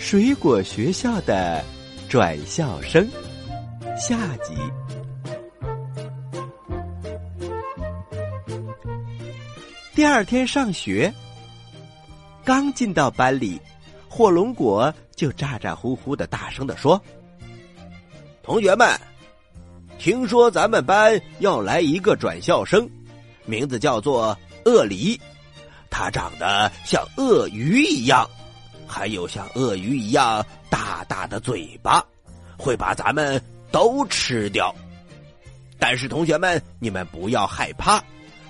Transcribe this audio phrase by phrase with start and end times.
[0.00, 1.62] 水果学校的
[2.08, 3.06] 转校生
[3.98, 4.54] 下集。
[9.94, 11.12] 第二天上学，
[12.42, 13.60] 刚进到班里，
[14.08, 17.00] 火龙果就咋咋呼呼的大声的说
[18.42, 18.88] ：“同学们，
[19.98, 22.88] 听说咱们班要来一个转校生，
[23.44, 25.20] 名字叫做鳄梨，
[25.90, 28.26] 他长得像鳄鱼一样。”
[28.90, 32.04] 还有像鳄鱼一样大大的嘴巴，
[32.58, 33.40] 会把咱们
[33.70, 34.74] 都吃掉。
[35.78, 38.02] 但是同学们，你们不要害怕，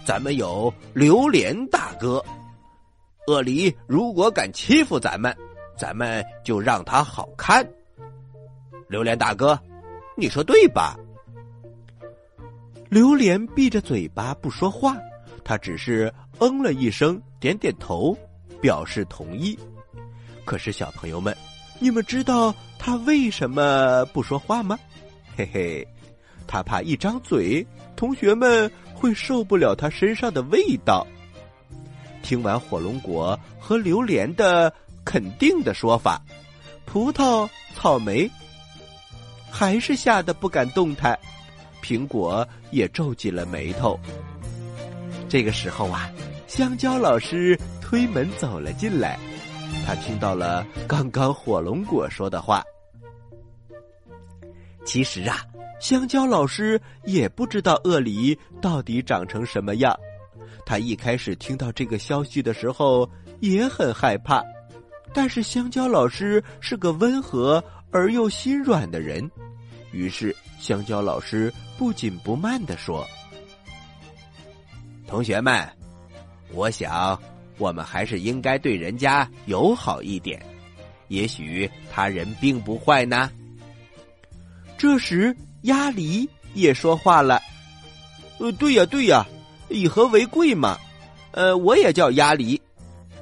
[0.05, 2.25] 咱们有榴莲大哥。
[3.27, 5.37] 鳄梨如果敢欺负咱们，
[5.79, 7.65] 咱们就让他好看。
[8.89, 9.57] 榴莲大哥，
[10.17, 10.97] 你说对吧？
[12.89, 14.97] 榴莲闭着嘴巴不说话，
[15.45, 18.17] 他只是嗯了一声，点点头，
[18.61, 19.57] 表示同意。
[20.51, 21.33] 可是，小朋友们，
[21.79, 24.77] 你们知道他为什么不说话吗？
[25.37, 25.87] 嘿嘿，
[26.45, 31.07] 他怕一张嘴，同学们会受不了他身上的味道。
[32.25, 36.21] 听完火龙果和榴莲的肯定的说法，
[36.85, 38.29] 葡萄、草莓
[39.49, 41.17] 还是吓得不敢动弹，
[41.81, 43.97] 苹果也皱紧了眉头。
[45.29, 46.11] 这个时候啊，
[46.49, 49.17] 香蕉老师推门走了进来。
[49.87, 52.63] 他听到了刚刚火龙果说的话。
[54.85, 55.45] 其实啊，
[55.81, 59.97] 香蕉老师也不知道鳄梨到底长成什么样。
[60.65, 63.09] 他一开始听到这个消息的时候
[63.41, 64.43] 也很害怕，
[65.13, 69.29] 但是香蕉老师是个温和而又心软的人，
[69.93, 73.07] 于是香蕉老师不紧不慢的说
[75.07, 75.69] ：“同学们，
[76.53, 77.21] 我想。”
[77.61, 80.41] 我们还是应该对人家友好一点，
[81.09, 83.31] 也许他人并不坏呢。
[84.79, 87.39] 这时，鸭梨也说话了
[88.41, 89.27] ：“呃，对呀，对呀，
[89.69, 90.79] 以和为贵嘛。
[91.33, 92.61] 呃，我也叫鸭梨，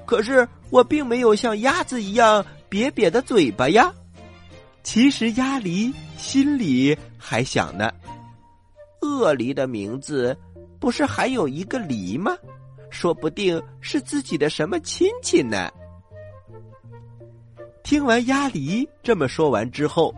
[0.07, 3.93] 可是我并没有像鸭子一样瘪瘪的嘴巴呀。
[4.85, 7.93] 其实，鸭梨心里还想呢：
[9.03, 10.35] 鳄梨的名字
[10.79, 12.37] 不是还有一个梨吗？”
[12.91, 15.71] 说不定是自己的什么亲戚呢？
[17.83, 20.15] 听完鸭梨这么说完之后，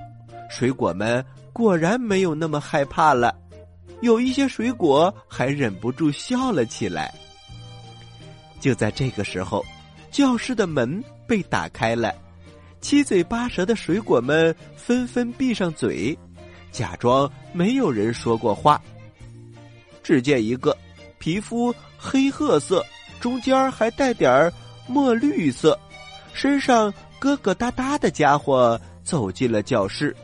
[0.49, 3.37] 水果们果然没有那么害怕了。
[4.01, 7.15] 有一些水果还忍不住笑了起来。
[8.59, 9.65] 就在这个时候，
[10.11, 12.15] 教室的门被打开了，
[12.81, 16.17] 七嘴八舌的水果们纷纷闭上嘴，
[16.73, 18.81] 假装没有人说过话。
[20.03, 20.77] 只见一个
[21.21, 21.73] 皮肤。
[22.03, 22.83] 黑褐色，
[23.21, 24.51] 中间还带点
[24.89, 25.79] 墨绿色，
[26.33, 30.17] 身上疙疙瘩瘩的家伙走进了教室，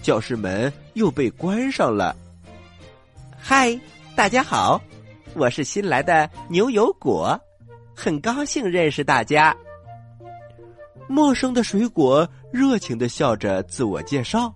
[0.00, 2.16] 教室门又被关上了。
[3.38, 3.78] 嗨，
[4.16, 4.80] 大家好，
[5.34, 7.38] 我是新来的牛油果，
[7.94, 9.54] 很高兴认识大家。
[11.06, 14.50] 陌生的水果热情的笑着自我介绍，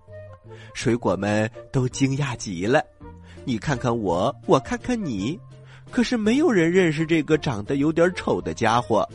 [0.73, 2.83] 水果们都惊讶极了。
[3.45, 5.39] 你看看我，我看看你。
[5.91, 9.09] 可是没有人认识这个长得有点丑的家伙，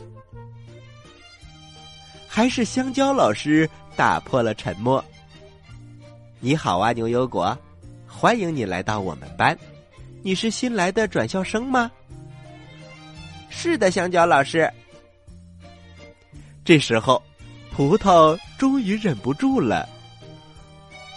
[2.26, 5.04] 还是香蕉老师打破了沉默。
[6.40, 7.56] 你好啊，牛油果，
[8.06, 9.56] 欢迎你来到我们班。
[10.22, 11.90] 你是新来的转校生吗？
[13.48, 14.68] 是的，香蕉老师。
[16.64, 17.22] 这时候，
[17.72, 19.88] 葡萄终于忍不住了。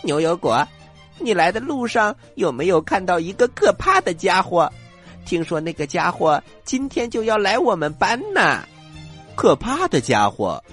[0.04, 0.68] 牛油果，
[1.18, 4.72] 你来的路上有没有看到一个可怕的家伙？
[5.25, 8.63] 听说那个家伙今天就要来我们班呢，
[9.36, 10.63] 可怕的家伙！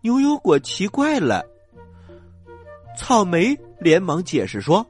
[0.00, 1.44] 牛油果奇怪了。
[2.98, 4.84] 草莓连忙解释说：“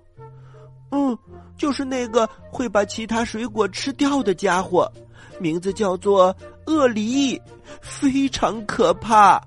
[0.90, 1.16] 嗯，
[1.56, 4.90] 就是那个会把其他水果吃掉的家伙，
[5.38, 6.34] 名字叫做
[6.66, 7.40] 鳄梨，
[7.80, 9.42] 非常可怕。”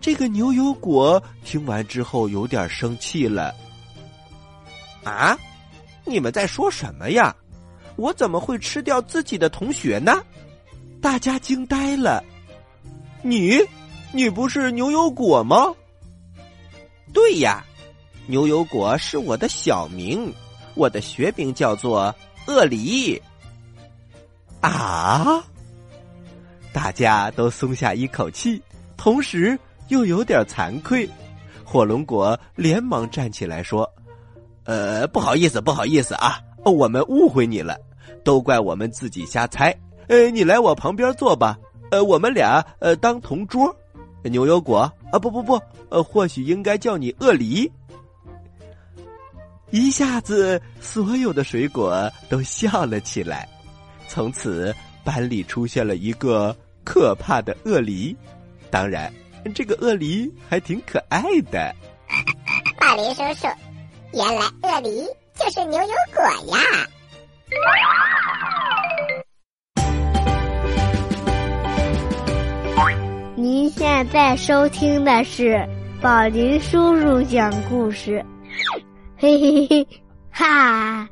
[0.00, 3.52] 这个牛油果听完之后有点生气了。
[5.02, 5.36] 啊，
[6.04, 7.34] 你们在说什么呀？
[7.96, 10.22] 我怎么会吃掉自己的同学呢？
[11.00, 12.22] 大家惊呆了。
[13.22, 13.58] 你，
[14.12, 15.74] 你不是牛油果吗？
[17.12, 17.64] 对呀，
[18.26, 20.32] 牛油果是我的小名，
[20.74, 22.14] 我的学名叫做
[22.46, 23.20] 鳄梨。
[24.60, 25.42] 啊！
[26.72, 28.60] 大家都松下一口气，
[28.96, 29.58] 同时
[29.88, 31.08] 又有点惭愧。
[31.64, 33.90] 火龙果连忙站起来说
[34.64, 36.38] ：“呃，不好意思，不好意思啊，
[36.70, 37.76] 我们误会你了。”
[38.24, 39.72] 都怪我们自己瞎猜，
[40.08, 41.56] 呃，你来我旁边坐吧，
[41.92, 43.72] 呃，我们俩呃当同桌，
[44.24, 45.60] 牛油果啊，不不不，
[45.90, 47.70] 呃，或许应该叫你鳄梨。
[49.70, 53.48] 一下子，所有的水果都笑了起来。
[54.08, 54.74] 从此，
[55.04, 58.16] 班里出现了一个可怕的鳄梨。
[58.70, 59.12] 当然，
[59.54, 61.72] 这个鳄梨还挺可爱的。
[62.82, 63.46] 鳄梨叔叔，
[64.12, 65.04] 原来鳄梨
[65.46, 66.24] 这是牛油果
[66.56, 66.58] 呀！
[73.36, 75.64] 您现在收听的是
[76.00, 78.24] 宝林叔叔讲故事。
[79.16, 79.86] 嘿嘿嘿，
[80.32, 81.08] 哈。